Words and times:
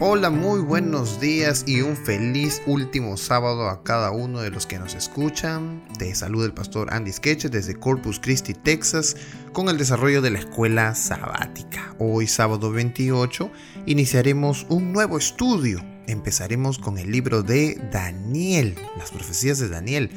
Hola, 0.00 0.30
muy 0.30 0.60
buenos 0.60 1.20
días 1.20 1.64
y 1.66 1.80
un 1.80 1.96
feliz 1.96 2.62
último 2.66 3.16
sábado 3.16 3.68
a 3.68 3.82
cada 3.82 4.12
uno 4.12 4.40
de 4.40 4.50
los 4.50 4.64
que 4.64 4.78
nos 4.78 4.94
escuchan. 4.94 5.82
Te 5.98 6.14
saluda 6.14 6.46
el 6.46 6.54
pastor 6.54 6.94
Andy 6.94 7.10
Sketch 7.10 7.46
desde 7.46 7.74
Corpus 7.74 8.20
Christi, 8.20 8.54
Texas, 8.54 9.16
con 9.52 9.68
el 9.68 9.76
desarrollo 9.76 10.22
de 10.22 10.30
la 10.30 10.38
escuela 10.38 10.94
sabática. 10.94 11.96
Hoy, 11.98 12.28
sábado 12.28 12.70
28, 12.70 13.50
iniciaremos 13.86 14.66
un 14.68 14.92
nuevo 14.92 15.18
estudio. 15.18 15.84
Empezaremos 16.06 16.78
con 16.78 16.96
el 16.98 17.10
libro 17.10 17.42
de 17.42 17.74
Daniel, 17.90 18.76
las 18.96 19.10
profecías 19.10 19.58
de 19.58 19.68
Daniel. 19.68 20.10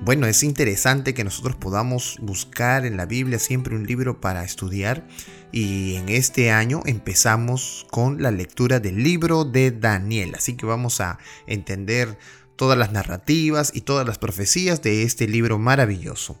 Bueno, 0.00 0.26
es 0.26 0.42
interesante 0.42 1.14
que 1.14 1.22
nosotros 1.22 1.56
podamos 1.56 2.18
buscar 2.20 2.84
en 2.86 2.96
la 2.96 3.06
Biblia 3.06 3.38
siempre 3.38 3.76
un 3.76 3.86
libro 3.86 4.20
para 4.20 4.42
estudiar 4.42 5.06
y 5.52 5.94
en 5.94 6.08
este 6.08 6.50
año 6.50 6.82
empezamos 6.86 7.86
con 7.90 8.20
la 8.20 8.30
lectura 8.30 8.80
del 8.80 9.02
libro 9.04 9.44
de 9.44 9.70
Daniel, 9.70 10.34
así 10.34 10.56
que 10.56 10.66
vamos 10.66 11.00
a 11.00 11.18
entender 11.46 12.18
todas 12.56 12.76
las 12.76 12.92
narrativas 12.92 13.70
y 13.74 13.82
todas 13.82 14.06
las 14.06 14.18
profecías 14.18 14.82
de 14.82 15.02
este 15.02 15.28
libro 15.28 15.58
maravilloso. 15.58 16.38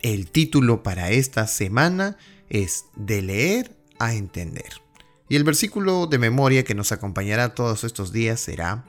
El 0.00 0.30
título 0.30 0.82
para 0.82 1.10
esta 1.10 1.46
semana 1.46 2.18
es 2.48 2.86
De 2.94 3.22
leer 3.22 3.76
a 3.98 4.14
entender. 4.14 4.82
Y 5.28 5.36
el 5.36 5.44
versículo 5.44 6.06
de 6.06 6.18
memoria 6.18 6.64
que 6.64 6.74
nos 6.74 6.92
acompañará 6.92 7.54
todos 7.54 7.84
estos 7.84 8.12
días 8.12 8.40
será, 8.40 8.86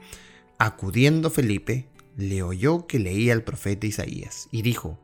acudiendo 0.58 1.30
Felipe, 1.30 1.89
le 2.16 2.42
oyó 2.42 2.86
que 2.86 2.98
leía 2.98 3.32
el 3.32 3.42
profeta 3.42 3.86
Isaías 3.86 4.48
y 4.50 4.62
dijo, 4.62 4.98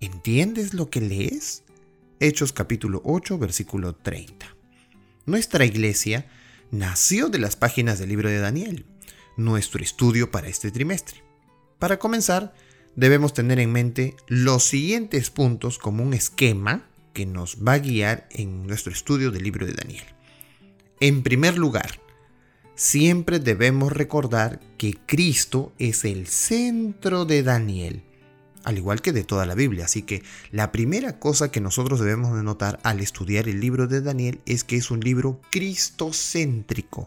¿entiendes 0.00 0.74
lo 0.74 0.90
que 0.90 1.00
lees? 1.00 1.64
Hechos 2.20 2.52
capítulo 2.52 3.00
8, 3.04 3.38
versículo 3.38 3.94
30. 3.94 4.46
Nuestra 5.26 5.64
iglesia 5.64 6.30
nació 6.70 7.28
de 7.28 7.38
las 7.38 7.56
páginas 7.56 7.98
del 7.98 8.10
libro 8.10 8.28
de 8.28 8.38
Daniel, 8.38 8.86
nuestro 9.36 9.82
estudio 9.82 10.30
para 10.30 10.48
este 10.48 10.70
trimestre. 10.70 11.22
Para 11.78 11.98
comenzar, 11.98 12.54
debemos 12.96 13.32
tener 13.32 13.58
en 13.58 13.72
mente 13.72 14.16
los 14.26 14.64
siguientes 14.64 15.30
puntos 15.30 15.78
como 15.78 16.02
un 16.02 16.14
esquema 16.14 16.86
que 17.12 17.26
nos 17.26 17.56
va 17.66 17.74
a 17.74 17.78
guiar 17.78 18.28
en 18.30 18.66
nuestro 18.66 18.92
estudio 18.92 19.30
del 19.30 19.42
libro 19.42 19.66
de 19.66 19.72
Daniel. 19.72 20.04
En 21.00 21.22
primer 21.22 21.56
lugar, 21.56 22.00
siempre 22.80 23.40
debemos 23.40 23.92
recordar 23.92 24.58
que 24.78 24.94
Cristo 25.04 25.70
es 25.78 26.06
el 26.06 26.26
centro 26.26 27.26
de 27.26 27.42
Daniel, 27.42 28.02
al 28.64 28.78
igual 28.78 29.02
que 29.02 29.12
de 29.12 29.22
toda 29.22 29.44
la 29.44 29.54
Biblia. 29.54 29.84
Así 29.84 30.00
que 30.00 30.22
la 30.50 30.72
primera 30.72 31.18
cosa 31.18 31.50
que 31.50 31.60
nosotros 31.60 32.00
debemos 32.00 32.34
de 32.34 32.42
notar 32.42 32.80
al 32.82 33.00
estudiar 33.00 33.50
el 33.50 33.60
libro 33.60 33.86
de 33.86 34.00
Daniel 34.00 34.40
es 34.46 34.64
que 34.64 34.76
es 34.76 34.90
un 34.90 35.00
libro 35.00 35.42
cristocéntrico. 35.50 37.06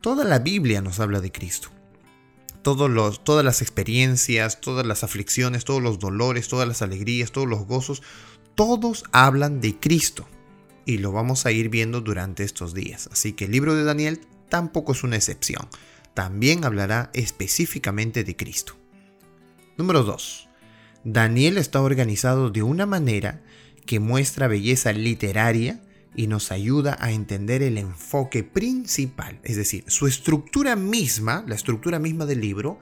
Toda 0.00 0.24
la 0.24 0.40
Biblia 0.40 0.82
nos 0.82 0.98
habla 0.98 1.20
de 1.20 1.30
Cristo. 1.30 1.68
Todos 2.62 2.90
los, 2.90 3.22
todas 3.22 3.44
las 3.44 3.62
experiencias, 3.62 4.60
todas 4.60 4.84
las 4.84 5.04
aflicciones, 5.04 5.64
todos 5.64 5.80
los 5.80 6.00
dolores, 6.00 6.48
todas 6.48 6.66
las 6.66 6.82
alegrías, 6.82 7.30
todos 7.30 7.46
los 7.46 7.64
gozos, 7.64 8.02
todos 8.56 9.04
hablan 9.12 9.60
de 9.60 9.78
Cristo. 9.78 10.26
Y 10.84 10.98
lo 10.98 11.12
vamos 11.12 11.46
a 11.46 11.52
ir 11.52 11.68
viendo 11.68 12.00
durante 12.00 12.42
estos 12.42 12.74
días. 12.74 13.08
Así 13.12 13.34
que 13.34 13.44
el 13.44 13.52
libro 13.52 13.76
de 13.76 13.84
Daniel 13.84 14.20
tampoco 14.48 14.92
es 14.92 15.04
una 15.04 15.16
excepción. 15.16 15.68
También 16.14 16.64
hablará 16.64 17.10
específicamente 17.12 18.24
de 18.24 18.36
Cristo. 18.36 18.76
Número 19.76 20.02
2. 20.02 20.48
Daniel 21.04 21.58
está 21.58 21.80
organizado 21.82 22.50
de 22.50 22.62
una 22.62 22.86
manera 22.86 23.42
que 23.84 24.00
muestra 24.00 24.48
belleza 24.48 24.92
literaria 24.92 25.80
y 26.16 26.26
nos 26.26 26.50
ayuda 26.50 26.96
a 26.98 27.12
entender 27.12 27.62
el 27.62 27.78
enfoque 27.78 28.42
principal, 28.42 29.38
es 29.44 29.56
decir, 29.56 29.84
su 29.86 30.06
estructura 30.06 30.74
misma, 30.74 31.44
la 31.46 31.54
estructura 31.54 31.98
misma 31.98 32.24
del 32.24 32.40
libro, 32.40 32.80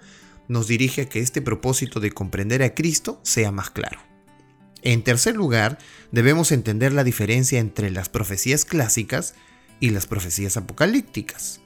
nos 0.48 0.68
dirige 0.68 1.02
a 1.02 1.08
que 1.08 1.20
este 1.20 1.42
propósito 1.42 2.00
de 2.00 2.12
comprender 2.12 2.62
a 2.62 2.74
Cristo 2.74 3.20
sea 3.22 3.50
más 3.50 3.70
claro. 3.70 3.98
En 4.82 5.02
tercer 5.02 5.34
lugar, 5.34 5.78
debemos 6.12 6.52
entender 6.52 6.92
la 6.92 7.04
diferencia 7.04 7.58
entre 7.58 7.90
las 7.90 8.08
profecías 8.08 8.64
clásicas 8.64 9.34
y 9.84 9.90
las 9.90 10.06
profecías 10.06 10.56
apocalípticas. 10.56 11.60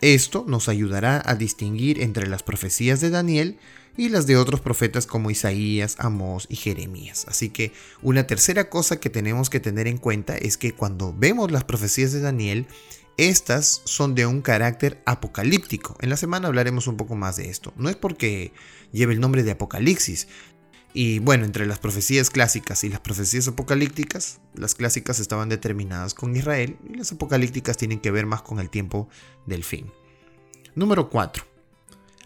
Esto 0.00 0.46
nos 0.48 0.70
ayudará 0.70 1.22
a 1.22 1.34
distinguir 1.34 2.00
entre 2.00 2.26
las 2.26 2.42
profecías 2.42 3.02
de 3.02 3.10
Daniel 3.10 3.58
y 3.94 4.08
las 4.08 4.26
de 4.26 4.38
otros 4.38 4.62
profetas 4.62 5.06
como 5.06 5.30
Isaías, 5.30 5.96
Amós 5.98 6.46
y 6.48 6.56
Jeremías. 6.56 7.26
Así 7.28 7.50
que 7.50 7.72
una 8.00 8.26
tercera 8.26 8.70
cosa 8.70 9.00
que 9.00 9.10
tenemos 9.10 9.50
que 9.50 9.60
tener 9.60 9.86
en 9.86 9.98
cuenta 9.98 10.34
es 10.38 10.56
que 10.56 10.72
cuando 10.72 11.12
vemos 11.12 11.50
las 11.50 11.64
profecías 11.64 12.10
de 12.10 12.20
Daniel, 12.20 12.68
estas 13.18 13.82
son 13.84 14.14
de 14.14 14.24
un 14.24 14.40
carácter 14.40 15.02
apocalíptico. 15.04 15.94
En 16.00 16.08
la 16.08 16.16
semana 16.16 16.48
hablaremos 16.48 16.86
un 16.86 16.96
poco 16.96 17.16
más 17.16 17.36
de 17.36 17.50
esto. 17.50 17.74
No 17.76 17.90
es 17.90 17.96
porque 17.96 18.54
lleve 18.92 19.12
el 19.12 19.20
nombre 19.20 19.42
de 19.42 19.50
Apocalipsis, 19.50 20.26
y 20.94 21.18
bueno, 21.18 21.44
entre 21.44 21.66
las 21.66 21.78
profecías 21.78 22.30
clásicas 22.30 22.82
y 22.84 22.88
las 22.88 23.00
profecías 23.00 23.46
apocalípticas, 23.48 24.40
las 24.54 24.74
clásicas 24.74 25.20
estaban 25.20 25.48
determinadas 25.48 26.14
con 26.14 26.34
Israel 26.34 26.76
y 26.88 26.96
las 26.96 27.12
apocalípticas 27.12 27.76
tienen 27.76 28.00
que 28.00 28.10
ver 28.10 28.26
más 28.26 28.42
con 28.42 28.58
el 28.58 28.70
tiempo 28.70 29.08
del 29.46 29.64
fin. 29.64 29.90
Número 30.74 31.10
4. 31.10 31.44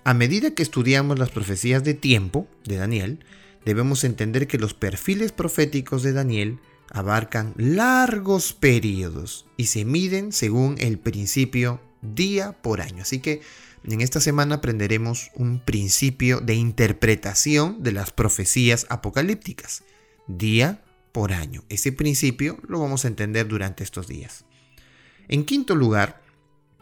A 0.05 0.15
medida 0.15 0.55
que 0.55 0.63
estudiamos 0.63 1.19
las 1.19 1.31
profecías 1.31 1.85
de 1.85 1.95
tiempo 1.95 2.49
de 2.65 2.77
Daniel, 2.77 3.25
debemos 3.65 4.05
entender 4.05 4.47
que 4.47 4.59
los 4.59 4.75
perfiles 4.75 5.33
proféticos 5.33 6.03
de 6.03 6.13
Daniel 6.13 6.59
abarcan 6.91 7.55
largos 7.57 8.53
periodos 8.53 9.47
y 9.57 9.67
se 9.67 9.85
miden 9.85 10.33
según 10.33 10.77
el 10.79 10.99
principio 10.99 11.81
día 12.03 12.53
por 12.53 12.81
año. 12.81 13.03
Así 13.03 13.21
que 13.21 13.41
en 13.85 14.01
esta 14.01 14.21
semana 14.21 14.57
aprenderemos 14.57 15.31
un 15.35 15.61
principio 15.61 16.41
de 16.41 16.55
interpretación 16.55 17.83
de 17.83 17.93
las 17.93 18.13
profecías 18.13 18.87
apocalípticas, 18.89 19.83
día 20.27 20.83
por 21.13 21.33
año. 21.33 21.65
Ese 21.69 21.93
principio 21.93 22.59
lo 22.67 22.81
vamos 22.81 23.05
a 23.05 23.09
entender 23.09 23.49
durante 23.49 23.85
estos 23.85 24.07
días. 24.07 24.45
En 25.29 25.45
quinto 25.45 25.75
lugar, 25.75 26.23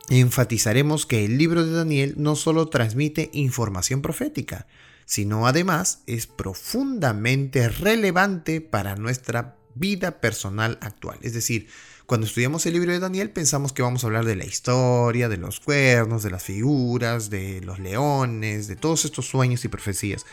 enfatizaremos 0.09 1.07
que 1.07 1.25
el 1.25 1.39
libro 1.39 1.65
de 1.65 1.73
Daniel 1.73 2.15
no 2.17 2.37
solo 2.37 2.69
transmite 2.69 3.31
información 3.33 4.03
profética, 4.03 4.67
sino 5.07 5.47
además 5.47 6.03
es 6.07 6.27
profundamente 6.27 7.69
relevante 7.69 8.61
para 8.61 8.95
nuestra 8.97 9.57
vida 9.81 10.21
personal 10.21 10.79
actual. 10.81 11.19
Es 11.23 11.35
decir, 11.35 11.67
cuando 12.07 12.27
estudiamos 12.27 12.65
el 12.67 12.75
libro 12.75 12.93
de 12.93 13.01
Daniel 13.01 13.31
pensamos 13.31 13.73
que 13.73 13.83
vamos 13.83 14.05
a 14.05 14.07
hablar 14.07 14.25
de 14.25 14.37
la 14.37 14.45
historia, 14.45 15.29
de 15.29 15.37
los 15.37 15.59
cuernos, 15.59 16.23
de 16.23 16.31
las 16.31 16.45
figuras, 16.45 17.31
de 17.31 17.61
los 17.63 17.81
leones, 17.81 18.69
de 18.69 18.77
todos 18.77 19.05
estos 19.05 19.27
sueños 19.27 19.65
y 19.65 19.69
profecías. 19.69 20.27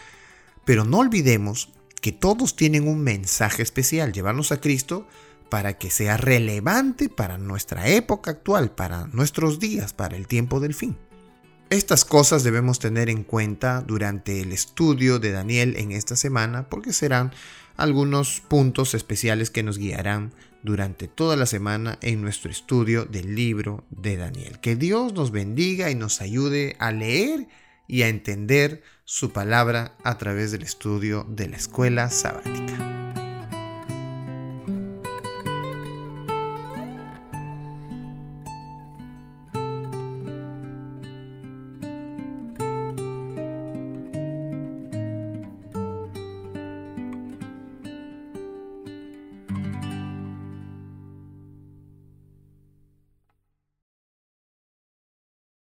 Pero 0.66 0.86
no 0.86 1.00
olvidemos 1.00 1.70
que 2.02 2.12
todos 2.12 2.56
tienen 2.56 2.88
un 2.88 3.02
mensaje 3.04 3.64
especial, 3.64 4.12
llevarnos 4.12 4.52
a 4.52 4.62
Cristo 4.62 5.08
para 5.50 5.78
que 5.78 5.90
sea 5.90 6.18
relevante 6.18 7.10
para 7.10 7.38
nuestra 7.38 7.88
época 7.88 8.32
actual, 8.32 8.72
para 8.72 9.08
nuestros 9.08 9.60
días, 9.60 9.94
para 9.94 10.18
el 10.18 10.28
tiempo 10.28 10.60
del 10.60 10.74
fin. 10.74 10.98
Estas 11.70 12.06
cosas 12.06 12.46
debemos 12.46 12.80
tener 12.80 13.10
en 13.10 13.24
cuenta 13.24 13.82
durante 13.82 14.40
el 14.40 14.54
estudio 14.54 15.20
de 15.20 15.32
Daniel 15.32 15.76
en 15.76 15.92
esta 15.92 16.16
semana 16.16 16.70
porque 16.70 16.94
serán 16.94 17.34
algunos 17.76 18.40
puntos 18.40 18.94
especiales 18.94 19.50
que 19.50 19.64
nos 19.64 19.78
guiarán 19.78 20.34
durante 20.64 21.10
toda 21.10 21.36
la 21.36 21.46
semana 21.46 22.00
en 22.02 22.22
nuestro 22.22 22.50
estudio 22.50 23.04
del 23.04 23.36
libro 23.36 23.84
de 23.90 24.16
Daniel. 24.16 24.60
Que 24.62 24.78
Dios 24.78 25.14
nos 25.14 25.32
bendiga 25.32 25.92
y 25.92 25.96
nos 25.96 26.22
ayude 26.22 26.78
a 26.80 26.94
leer 26.94 27.50
y 27.86 28.04
a 28.04 28.08
entender 28.08 28.82
su 29.04 29.34
palabra 29.34 29.98
a 30.06 30.18
través 30.18 30.54
del 30.54 30.64
estudio 30.64 31.26
de 31.30 31.50
la 31.50 31.58
escuela 31.58 32.10
sabática. 32.10 32.97